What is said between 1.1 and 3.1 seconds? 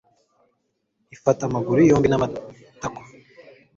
ifata amaguru yombi n'amatako